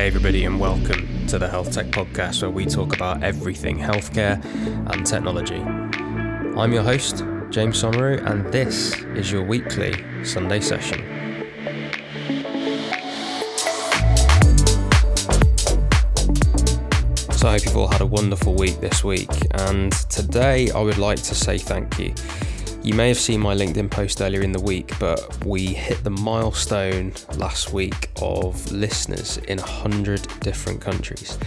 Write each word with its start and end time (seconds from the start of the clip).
Hey, 0.00 0.06
everybody, 0.06 0.46
and 0.46 0.58
welcome 0.58 1.26
to 1.26 1.38
the 1.38 1.46
Health 1.46 1.72
Tech 1.72 1.88
Podcast, 1.88 2.40
where 2.40 2.50
we 2.50 2.64
talk 2.64 2.94
about 2.94 3.22
everything 3.22 3.76
healthcare 3.76 4.42
and 4.90 5.04
technology. 5.04 5.60
I'm 6.58 6.72
your 6.72 6.82
host, 6.82 7.18
James 7.50 7.82
Somauroo, 7.82 8.24
and 8.24 8.50
this 8.50 8.98
is 9.14 9.30
your 9.30 9.42
weekly 9.42 9.92
Sunday 10.24 10.60
session. 10.60 11.00
So, 17.32 17.48
I 17.48 17.52
hope 17.52 17.66
you've 17.66 17.76
all 17.76 17.88
had 17.88 18.00
a 18.00 18.06
wonderful 18.06 18.54
week 18.54 18.80
this 18.80 19.04
week, 19.04 19.28
and 19.50 19.92
today 20.08 20.70
I 20.70 20.80
would 20.80 20.96
like 20.96 21.18
to 21.24 21.34
say 21.34 21.58
thank 21.58 21.98
you. 21.98 22.14
You 22.82 22.94
may 22.94 23.08
have 23.08 23.18
seen 23.18 23.40
my 23.40 23.54
LinkedIn 23.54 23.90
post 23.90 24.22
earlier 24.22 24.40
in 24.40 24.52
the 24.52 24.60
week, 24.60 24.98
but 24.98 25.44
we 25.44 25.66
hit 25.66 26.02
the 26.02 26.10
milestone 26.10 27.12
last 27.36 27.74
week 27.74 28.08
of 28.22 28.72
listeners 28.72 29.36
in 29.36 29.58
100 29.58 30.26
different 30.40 30.80
countries. 30.80 31.38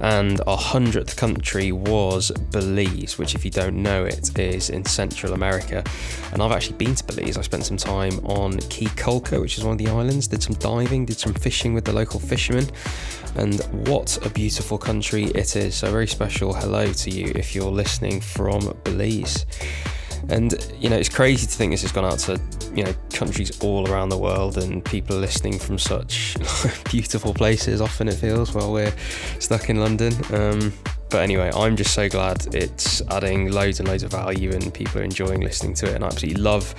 And 0.00 0.40
our 0.48 0.58
100th 0.58 1.16
country 1.16 1.70
was 1.70 2.32
Belize, 2.50 3.18
which, 3.18 3.36
if 3.36 3.44
you 3.44 3.52
don't 3.52 3.76
know 3.84 4.04
it, 4.04 4.36
is 4.36 4.70
in 4.70 4.84
Central 4.84 5.34
America. 5.34 5.84
And 6.32 6.42
I've 6.42 6.50
actually 6.50 6.76
been 6.76 6.96
to 6.96 7.04
Belize. 7.04 7.38
I 7.38 7.42
spent 7.42 7.64
some 7.64 7.76
time 7.76 8.18
on 8.24 8.58
Caye 8.58 8.86
Caulker, 8.96 9.40
which 9.40 9.56
is 9.56 9.62
one 9.62 9.74
of 9.74 9.78
the 9.78 9.86
islands, 9.86 10.26
did 10.26 10.42
some 10.42 10.56
diving, 10.56 11.06
did 11.06 11.18
some 11.18 11.34
fishing 11.34 11.74
with 11.74 11.84
the 11.84 11.92
local 11.92 12.18
fishermen. 12.18 12.66
And 13.36 13.60
what 13.86 14.18
a 14.26 14.28
beautiful 14.28 14.78
country 14.78 15.26
it 15.26 15.54
is. 15.54 15.76
So, 15.76 15.90
very 15.92 16.08
special 16.08 16.52
hello 16.52 16.92
to 16.92 17.10
you 17.10 17.32
if 17.36 17.54
you're 17.54 17.70
listening 17.70 18.20
from 18.20 18.76
Belize. 18.82 19.46
And 20.28 20.54
you 20.78 20.88
know, 20.88 20.96
it's 20.96 21.08
crazy 21.08 21.46
to 21.46 21.52
think 21.52 21.72
this 21.72 21.82
has 21.82 21.92
gone 21.92 22.04
out 22.04 22.18
to 22.20 22.40
you 22.74 22.84
know 22.84 22.94
countries 23.12 23.62
all 23.62 23.88
around 23.90 24.08
the 24.08 24.18
world, 24.18 24.58
and 24.58 24.84
people 24.84 25.16
are 25.16 25.20
listening 25.20 25.58
from 25.58 25.78
such 25.78 26.36
beautiful 26.90 27.34
places. 27.34 27.80
Often 27.80 28.08
it 28.08 28.14
feels 28.14 28.54
while 28.54 28.72
we're 28.72 28.94
stuck 29.38 29.70
in 29.70 29.80
London. 29.80 30.12
Um, 30.32 30.72
but 31.10 31.22
anyway, 31.22 31.50
I'm 31.54 31.76
just 31.76 31.94
so 31.94 32.08
glad 32.08 32.54
it's 32.54 33.00
adding 33.02 33.52
loads 33.52 33.78
and 33.78 33.88
loads 33.88 34.02
of 34.02 34.10
value, 34.10 34.50
and 34.50 34.74
people 34.74 35.00
are 35.00 35.04
enjoying 35.04 35.42
listening 35.42 35.74
to 35.74 35.86
it. 35.86 35.94
And 35.94 36.02
I 36.02 36.08
absolutely 36.08 36.42
love 36.42 36.74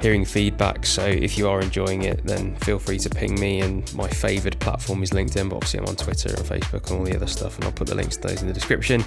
hearing 0.00 0.24
feedback. 0.24 0.86
So 0.86 1.04
if 1.04 1.36
you 1.36 1.48
are 1.48 1.60
enjoying 1.60 2.02
it, 2.02 2.24
then 2.24 2.54
feel 2.56 2.78
free 2.78 2.98
to 2.98 3.10
ping 3.10 3.38
me. 3.40 3.60
And 3.60 3.92
my 3.94 4.08
favoured 4.08 4.58
platform 4.60 5.02
is 5.02 5.10
LinkedIn, 5.10 5.48
but 5.48 5.56
obviously 5.56 5.80
I'm 5.80 5.86
on 5.86 5.96
Twitter 5.96 6.28
and 6.28 6.44
Facebook 6.44 6.88
and 6.90 6.98
all 6.98 7.04
the 7.04 7.16
other 7.16 7.26
stuff, 7.26 7.56
and 7.56 7.64
I'll 7.64 7.72
put 7.72 7.88
the 7.88 7.94
links 7.94 8.16
to 8.18 8.28
those 8.28 8.42
in 8.42 8.48
the 8.48 8.54
description. 8.54 9.04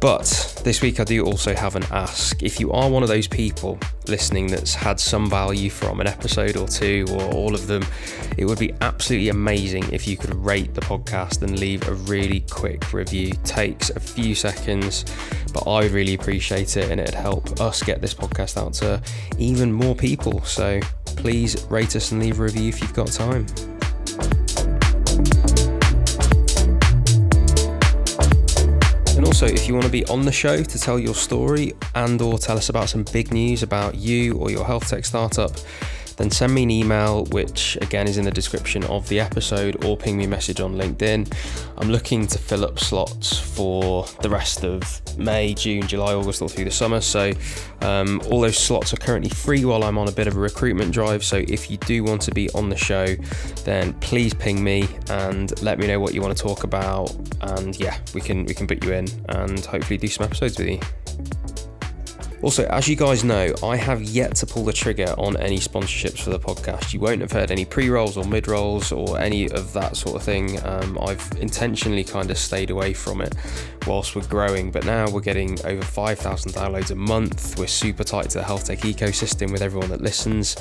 But 0.00 0.62
this 0.64 0.80
week 0.80 0.98
I 0.98 1.04
do 1.04 1.26
also 1.26 1.54
have 1.54 1.76
an 1.76 1.84
ask. 1.90 2.42
If 2.42 2.58
you 2.58 2.72
are 2.72 2.88
one 2.88 3.02
of 3.02 3.10
those 3.10 3.28
people 3.28 3.78
listening 4.08 4.46
that's 4.46 4.74
had 4.74 4.98
some 4.98 5.28
value 5.28 5.68
from 5.68 6.00
an 6.00 6.06
episode 6.06 6.56
or 6.56 6.66
two 6.66 7.04
or 7.12 7.22
all 7.34 7.54
of 7.54 7.66
them, 7.66 7.84
it 8.38 8.46
would 8.46 8.58
be 8.58 8.72
absolutely 8.80 9.28
amazing 9.28 9.92
if 9.92 10.08
you 10.08 10.16
could 10.16 10.34
rate 10.34 10.72
the 10.72 10.80
podcast 10.80 11.42
and 11.42 11.60
leave 11.60 11.86
a 11.86 11.92
really 11.92 12.40
quick 12.50 12.94
review. 12.94 13.32
Takes 13.44 13.90
a 13.90 14.00
few 14.00 14.34
seconds, 14.34 15.04
but 15.52 15.68
I 15.68 15.84
really 15.88 16.14
appreciate 16.14 16.78
it 16.78 16.90
and 16.90 16.98
it'd 16.98 17.14
help 17.14 17.60
us 17.60 17.82
get 17.82 18.00
this 18.00 18.14
podcast 18.14 18.56
out 18.56 18.72
to 18.74 19.02
even 19.38 19.70
more 19.70 19.94
people. 19.94 20.42
So 20.44 20.80
please 21.04 21.66
rate 21.68 21.94
us 21.94 22.10
and 22.10 22.22
leave 22.22 22.40
a 22.40 22.44
review 22.44 22.70
if 22.70 22.80
you've 22.80 22.94
got 22.94 23.08
time. 23.08 23.44
Also, 29.42 29.54
if 29.54 29.66
you 29.66 29.72
want 29.72 29.86
to 29.86 29.90
be 29.90 30.04
on 30.04 30.26
the 30.26 30.32
show 30.32 30.62
to 30.62 30.78
tell 30.78 30.98
your 30.98 31.14
story 31.14 31.72
and 31.94 32.20
or 32.20 32.38
tell 32.38 32.58
us 32.58 32.68
about 32.68 32.90
some 32.90 33.04
big 33.04 33.32
news 33.32 33.62
about 33.62 33.94
you 33.94 34.34
or 34.34 34.50
your 34.50 34.66
health 34.66 34.86
tech 34.90 35.02
startup, 35.02 35.52
then 36.20 36.30
send 36.30 36.52
me 36.52 36.64
an 36.64 36.70
email, 36.70 37.24
which 37.26 37.78
again 37.80 38.06
is 38.06 38.18
in 38.18 38.26
the 38.26 38.30
description 38.30 38.84
of 38.84 39.08
the 39.08 39.18
episode, 39.18 39.82
or 39.86 39.96
ping 39.96 40.18
me 40.18 40.24
a 40.24 40.28
message 40.28 40.60
on 40.60 40.74
LinkedIn. 40.74 41.32
I'm 41.78 41.88
looking 41.88 42.26
to 42.26 42.38
fill 42.38 42.62
up 42.62 42.78
slots 42.78 43.38
for 43.38 44.04
the 44.20 44.28
rest 44.28 44.62
of 44.62 45.00
May, 45.16 45.54
June, 45.54 45.86
July, 45.86 46.12
August, 46.12 46.42
all 46.42 46.48
through 46.48 46.66
the 46.66 46.70
summer. 46.70 47.00
So 47.00 47.32
um, 47.80 48.20
all 48.30 48.42
those 48.42 48.58
slots 48.58 48.92
are 48.92 48.98
currently 48.98 49.30
free 49.30 49.64
while 49.64 49.82
I'm 49.82 49.96
on 49.96 50.08
a 50.08 50.12
bit 50.12 50.26
of 50.26 50.36
a 50.36 50.38
recruitment 50.38 50.92
drive. 50.92 51.24
So 51.24 51.38
if 51.38 51.70
you 51.70 51.78
do 51.78 52.04
want 52.04 52.20
to 52.22 52.32
be 52.32 52.50
on 52.50 52.68
the 52.68 52.76
show, 52.76 53.06
then 53.64 53.94
please 53.94 54.34
ping 54.34 54.62
me 54.62 54.88
and 55.08 55.58
let 55.62 55.78
me 55.78 55.86
know 55.86 56.00
what 56.00 56.12
you 56.12 56.20
want 56.20 56.36
to 56.36 56.42
talk 56.42 56.64
about. 56.64 57.16
And 57.40 57.80
yeah, 57.80 57.96
we 58.12 58.20
can 58.20 58.44
we 58.44 58.52
can 58.52 58.66
put 58.66 58.84
you 58.84 58.92
in 58.92 59.08
and 59.30 59.64
hopefully 59.64 59.96
do 59.96 60.08
some 60.08 60.26
episodes 60.26 60.58
with 60.58 60.68
you. 60.68 61.49
Also, 62.42 62.64
as 62.68 62.88
you 62.88 62.96
guys 62.96 63.22
know, 63.22 63.52
I 63.62 63.76
have 63.76 64.02
yet 64.02 64.34
to 64.36 64.46
pull 64.46 64.64
the 64.64 64.72
trigger 64.72 65.14
on 65.18 65.36
any 65.36 65.58
sponsorships 65.58 66.22
for 66.22 66.30
the 66.30 66.38
podcast. 66.38 66.94
You 66.94 67.00
won't 67.00 67.20
have 67.20 67.32
heard 67.32 67.50
any 67.50 67.66
pre 67.66 67.90
rolls 67.90 68.16
or 68.16 68.24
mid 68.24 68.48
rolls 68.48 68.92
or 68.92 69.18
any 69.18 69.50
of 69.50 69.74
that 69.74 69.94
sort 69.94 70.16
of 70.16 70.22
thing. 70.22 70.58
Um, 70.64 70.98
I've 71.02 71.30
intentionally 71.38 72.02
kind 72.02 72.30
of 72.30 72.38
stayed 72.38 72.70
away 72.70 72.94
from 72.94 73.20
it 73.20 73.34
whilst 73.86 74.16
we're 74.16 74.26
growing, 74.26 74.70
but 74.70 74.86
now 74.86 75.10
we're 75.10 75.20
getting 75.20 75.58
over 75.66 75.82
5,000 75.82 76.52
downloads 76.52 76.90
a 76.90 76.94
month. 76.94 77.58
We're 77.58 77.66
super 77.66 78.04
tight 78.04 78.30
to 78.30 78.38
the 78.38 78.44
health 78.44 78.64
tech 78.64 78.78
ecosystem 78.80 79.52
with 79.52 79.60
everyone 79.60 79.90
that 79.90 80.00
listens, 80.00 80.56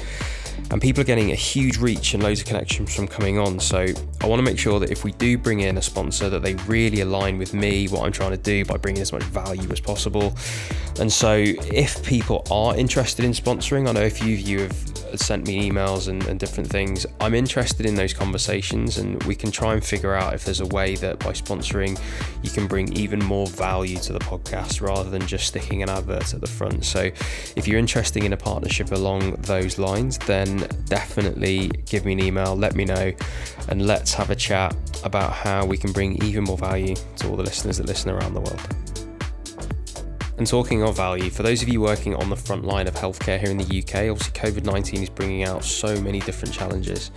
and 0.72 0.82
people 0.82 1.02
are 1.02 1.06
getting 1.06 1.32
a 1.32 1.36
huge 1.36 1.78
reach 1.78 2.14
and 2.14 2.24
loads 2.24 2.42
of 2.42 2.46
connections 2.46 2.94
from 2.94 3.08
coming 3.08 3.38
on. 3.38 3.60
So, 3.60 3.86
I 4.22 4.28
want 4.28 4.40
to 4.40 4.44
make 4.44 4.60
sure 4.60 4.80
that 4.80 4.92
if 4.92 5.04
we 5.04 5.12
do 5.14 5.38
bring 5.38 5.62
in 5.62 5.78
a 5.78 5.82
sponsor, 5.82 6.30
that 6.30 6.42
they 6.42 6.56
really 6.56 7.02
align 7.02 7.38
with 7.38 7.54
me, 7.54 7.88
what 7.88 8.06
I'm 8.06 8.12
trying 8.12 8.32
to 8.32 8.38
do 8.38 8.66
by 8.66 8.78
bringing 8.78 9.02
as 9.02 9.12
much 9.12 9.24
value 9.24 9.70
as 9.72 9.80
possible. 9.80 10.36
And 11.00 11.12
so, 11.12 11.36
if 11.38 12.04
people 12.06 12.46
are 12.52 12.76
interested 12.76 13.26
in 13.26 13.32
sponsoring, 13.32 13.88
I 13.88 13.94
know 13.94 14.04
a 14.04 14.10
few 14.10 14.34
of 14.34 14.42
you 14.42 14.60
have 14.62 14.99
sent 15.18 15.48
me 15.48 15.70
emails 15.70 16.08
and, 16.08 16.24
and, 16.28 16.40
different 16.40 16.70
things. 16.70 17.06
I'm 17.20 17.34
interested 17.34 17.86
in 17.86 17.96
those 17.96 18.14
conversations, 18.14 18.98
and 18.98 19.22
we 19.24 19.36
can 19.36 19.52
try 19.52 19.74
and 19.74 19.84
figure 19.84 20.14
out 20.14 20.34
if 20.34 20.46
there's 20.46 20.60
a 20.60 20.66
way 20.68 20.96
that 20.98 21.20
by 21.20 21.32
sponsoring, 21.32 22.00
you 22.44 22.50
can 22.50 22.68
bring 22.68 22.92
even 22.94 23.20
more 23.20 23.48
value 23.48 23.98
to 23.98 24.14
the 24.14 24.20
podcast 24.20 24.82
rather 24.82 25.10
than 25.10 25.26
just 25.26 25.48
sticking 25.48 25.84
an 25.84 25.90
advert 25.90 26.34
at 26.34 26.42
the 26.42 26.48
front. 26.48 26.86
So, 26.86 27.10
if 27.56 27.68
you're 27.68 27.80
interested 27.80 28.24
in 28.24 28.34
a 28.34 28.38
partnership 28.38 28.92
along 28.92 29.32
those 29.42 29.80
lines, 29.80 30.18
then 30.20 30.68
definitely 30.86 31.70
give 31.86 32.06
me 32.06 32.14
an 32.14 32.20
email, 32.20 32.56
let 32.56 32.76
me 32.76 32.86
know, 32.86 33.14
and 33.70 33.88
let's 33.88 34.14
have 34.14 34.30
a 34.30 34.36
chat 34.36 34.76
about 35.04 35.32
how 35.32 35.66
we 35.66 35.78
can 35.78 35.92
bring 35.92 36.22
even 36.24 36.44
more 36.44 36.58
value 36.58 36.96
to 37.18 37.30
all 37.30 37.36
the 37.36 37.44
listeners 37.44 37.78
that 37.78 37.88
listen 37.88 38.10
around 38.12 38.34
the 38.34 38.42
world. 38.42 38.89
And 40.40 40.48
talking 40.48 40.82
of 40.84 40.96
value, 40.96 41.30
for 41.30 41.44
those 41.44 41.62
of 41.62 41.68
you 41.68 41.82
working 41.82 42.16
on 42.16 42.30
the 42.30 42.36
front 42.38 42.64
line 42.64 42.88
of 42.88 42.96
healthcare 42.96 43.38
here 43.38 43.50
in 43.50 43.58
the 43.58 43.66
UK, 43.66 44.10
obviously 44.10 44.32
COVID 44.32 44.64
19 44.64 45.04
is 45.04 45.10
bringing 45.10 45.44
out 45.44 45.66
so 45.66 46.00
many 46.00 46.22
different 46.22 46.54
challenges. 46.54 47.12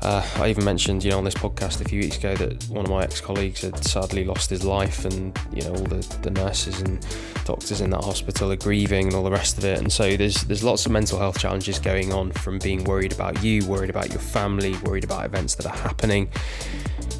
Uh, 0.00 0.24
I 0.36 0.50
even 0.50 0.64
mentioned, 0.64 1.02
you 1.02 1.10
know, 1.10 1.18
on 1.18 1.24
this 1.24 1.34
podcast 1.34 1.80
a 1.80 1.84
few 1.84 2.00
weeks 2.00 2.16
ago 2.16 2.36
that 2.36 2.62
one 2.68 2.84
of 2.84 2.92
my 2.92 3.02
ex 3.02 3.20
colleagues 3.20 3.62
had 3.62 3.82
sadly 3.84 4.22
lost 4.22 4.50
his 4.50 4.62
life, 4.62 5.04
and, 5.04 5.36
you 5.52 5.62
know, 5.62 5.70
all 5.70 5.84
the, 5.84 6.18
the 6.22 6.30
nurses 6.30 6.80
and 6.80 7.04
doctors 7.44 7.80
in 7.80 7.90
that 7.90 8.04
hospital 8.04 8.52
are 8.52 8.56
grieving 8.56 9.06
and 9.06 9.16
all 9.16 9.24
the 9.24 9.32
rest 9.32 9.58
of 9.58 9.64
it. 9.64 9.78
And 9.78 9.92
so 9.92 10.16
there's, 10.16 10.44
there's 10.44 10.62
lots 10.62 10.86
of 10.86 10.92
mental 10.92 11.18
health 11.18 11.40
challenges 11.40 11.80
going 11.80 12.12
on 12.12 12.30
from 12.30 12.60
being 12.60 12.84
worried 12.84 13.12
about 13.12 13.42
you, 13.42 13.66
worried 13.66 13.90
about 13.90 14.10
your 14.10 14.20
family, 14.20 14.76
worried 14.84 15.02
about 15.02 15.24
events 15.24 15.56
that 15.56 15.66
are 15.66 15.76
happening. 15.76 16.30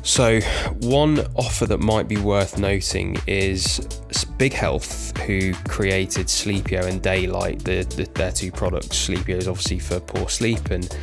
So, 0.05 0.41
one 0.81 1.21
offer 1.35 1.65
that 1.67 1.81
might 1.81 2.09
be 2.09 2.19
worth 2.19 2.59
noting 2.59 3.17
is 3.27 3.81
Big 4.37 4.53
Health, 4.53 5.17
who 5.23 5.55
created 5.67 6.27
Sleepio 6.27 6.85
and 6.85 7.01
Daylight, 7.01 7.65
the, 7.65 7.85
the, 7.97 8.05
their 8.15 8.31
two 8.31 8.53
products. 8.53 9.09
Sleepio 9.09 9.37
is 9.39 9.49
obviously 9.49 9.79
for 9.79 10.01
poor 10.01 10.29
sleep, 10.29 10.71
and 10.71 10.95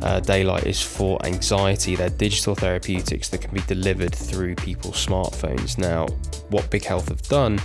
uh, 0.00 0.20
Daylight 0.20 0.64
is 0.64 0.80
for 0.80 1.18
anxiety. 1.26 1.96
They're 1.96 2.08
digital 2.08 2.54
therapeutics 2.54 3.28
that 3.30 3.40
can 3.40 3.52
be 3.52 3.62
delivered 3.62 4.14
through 4.14 4.54
people's 4.54 5.04
smartphones. 5.04 5.76
Now, 5.76 6.06
what 6.50 6.70
Big 6.70 6.84
Health 6.84 7.08
have 7.08 7.22
done 7.22 7.60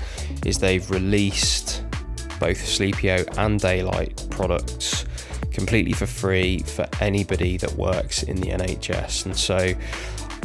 is 0.45 0.57
they've 0.57 0.89
released 0.89 1.83
both 2.39 2.57
Sleepio 2.57 3.37
and 3.37 3.59
Daylight 3.59 4.25
products 4.31 5.05
completely 5.51 5.93
for 5.93 6.07
free 6.07 6.59
for 6.59 6.87
anybody 7.01 7.57
that 7.57 7.71
works 7.73 8.23
in 8.23 8.37
the 8.37 8.47
NHS. 8.47 9.25
And 9.25 9.35
so 9.35 9.73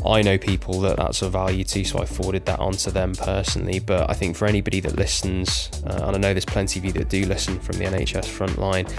I 0.09 0.23
know 0.23 0.39
people 0.39 0.81
that 0.81 0.97
that's 0.97 1.23
of 1.23 1.33
value 1.33 1.65
to, 1.65 1.85
so 1.85 1.99
I 1.99 2.05
forwarded 2.05 2.47
that 2.47 2.59
on 2.59 2.73
to 2.73 2.91
them 2.91 3.13
personally. 3.15 3.79
But 3.79 4.11
I 4.11 4.15
think 4.15 4.37
for 4.37 4.47
anybody 4.47 4.81
that 4.81 4.97
listens, 4.97 5.71
uh, 5.87 6.05
and 6.07 6.17
I 6.17 6.19
know 6.19 6.35
there's 6.35 6.45
plenty 6.45 6.79
of 6.79 6.85
you 6.85 6.93
that 6.93 7.09
do 7.09 7.25
listen 7.25 7.59
from 7.61 7.79
the 7.79 7.85
NHS 7.85 8.27
frontline, 8.27 8.91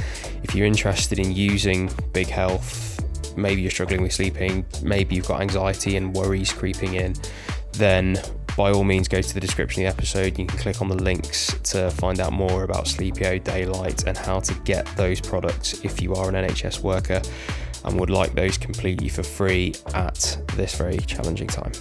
if 0.43 0.55
you're 0.55 0.65
interested 0.65 1.19
in 1.19 1.31
using 1.31 1.89
Big 2.13 2.27
Health, 2.27 3.03
maybe 3.37 3.61
you're 3.61 3.71
struggling 3.71 4.01
with 4.01 4.13
sleeping, 4.13 4.65
maybe 4.81 5.15
you've 5.15 5.27
got 5.27 5.41
anxiety 5.41 5.97
and 5.97 6.13
worries 6.15 6.51
creeping 6.51 6.95
in, 6.95 7.15
then 7.73 8.19
by 8.57 8.71
all 8.71 8.83
means 8.83 9.07
go 9.07 9.21
to 9.21 9.33
the 9.33 9.39
description 9.39 9.85
of 9.85 9.93
the 9.93 9.97
episode. 9.97 10.37
You 10.37 10.47
can 10.47 10.57
click 10.57 10.81
on 10.81 10.87
the 10.87 10.95
links 10.95 11.55
to 11.71 11.91
find 11.91 12.19
out 12.19 12.33
more 12.33 12.63
about 12.63 12.85
Sleepio 12.85 13.43
Daylight 13.43 14.05
and 14.07 14.17
how 14.17 14.39
to 14.39 14.53
get 14.61 14.85
those 14.97 15.21
products 15.21 15.85
if 15.85 16.01
you 16.01 16.15
are 16.15 16.27
an 16.27 16.33
NHS 16.33 16.81
worker 16.81 17.21
and 17.87 17.99
would 17.99 18.09
like 18.09 18.35
those 18.35 18.57
completely 18.57 19.09
for 19.09 19.23
free 19.23 19.73
at 19.95 20.37
this 20.55 20.75
very 20.75 20.97
challenging 20.97 21.47
time. 21.47 21.71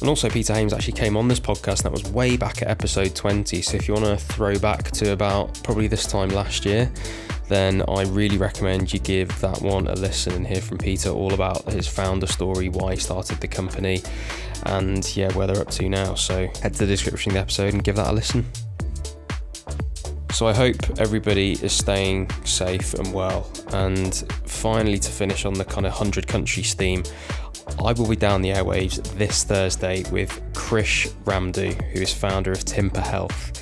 And 0.00 0.08
also, 0.08 0.30
Peter 0.30 0.54
Hames 0.54 0.72
actually 0.72 0.92
came 0.92 1.16
on 1.16 1.26
this 1.26 1.40
podcast, 1.40 1.84
and 1.84 1.86
that 1.86 1.92
was 1.92 2.04
way 2.04 2.36
back 2.36 2.62
at 2.62 2.68
episode 2.68 3.16
20. 3.16 3.60
So, 3.62 3.76
if 3.76 3.88
you 3.88 3.94
want 3.94 4.06
to 4.06 4.16
throw 4.16 4.56
back 4.58 4.92
to 4.92 5.12
about 5.12 5.60
probably 5.64 5.88
this 5.88 6.06
time 6.06 6.28
last 6.28 6.64
year, 6.64 6.90
then 7.48 7.82
I 7.88 8.02
really 8.02 8.38
recommend 8.38 8.92
you 8.92 9.00
give 9.00 9.40
that 9.40 9.60
one 9.60 9.88
a 9.88 9.94
listen 9.94 10.34
and 10.34 10.46
hear 10.46 10.60
from 10.60 10.78
Peter 10.78 11.10
all 11.10 11.34
about 11.34 11.64
his 11.72 11.88
founder 11.88 12.28
story, 12.28 12.68
why 12.68 12.94
he 12.94 13.00
started 13.00 13.40
the 13.40 13.48
company, 13.48 14.02
and 14.66 15.16
yeah, 15.16 15.32
where 15.32 15.48
they're 15.48 15.60
up 15.60 15.70
to 15.70 15.88
now. 15.88 16.14
So 16.14 16.46
head 16.62 16.74
to 16.74 16.78
the 16.78 16.86
description 16.86 17.32
of 17.32 17.34
the 17.34 17.40
episode 17.40 17.74
and 17.74 17.82
give 17.82 17.96
that 17.96 18.08
a 18.08 18.12
listen. 18.12 18.46
So 20.38 20.46
I 20.46 20.54
hope 20.54 21.00
everybody 21.00 21.54
is 21.54 21.72
staying 21.72 22.30
safe 22.44 22.94
and 22.94 23.12
well. 23.12 23.50
And 23.72 24.14
finally, 24.44 24.96
to 24.96 25.10
finish 25.10 25.44
on 25.44 25.54
the 25.54 25.64
kind 25.64 25.84
of 25.84 25.90
100 25.90 26.28
countries 26.28 26.74
theme, 26.74 27.02
I 27.84 27.92
will 27.92 28.08
be 28.08 28.14
down 28.14 28.42
the 28.42 28.50
airwaves 28.50 29.02
this 29.18 29.42
Thursday 29.42 30.04
with 30.12 30.40
Krish 30.52 31.10
Ramdu, 31.24 31.82
who 31.90 32.02
is 32.02 32.14
founder 32.14 32.52
of 32.52 32.64
Timper 32.64 33.04
Health 33.04 33.60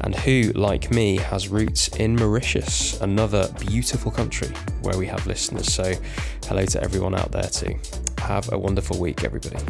and 0.00 0.16
who, 0.16 0.50
like 0.56 0.90
me, 0.90 1.14
has 1.14 1.46
roots 1.46 1.86
in 1.96 2.16
Mauritius, 2.16 3.00
another 3.00 3.48
beautiful 3.60 4.10
country 4.10 4.48
where 4.82 4.98
we 4.98 5.06
have 5.06 5.28
listeners. 5.28 5.72
So, 5.72 5.94
hello 6.46 6.66
to 6.66 6.82
everyone 6.82 7.14
out 7.14 7.30
there, 7.30 7.48
too. 7.48 7.78
Have 8.18 8.52
a 8.52 8.58
wonderful 8.58 8.98
week, 8.98 9.22
everybody. 9.22 9.64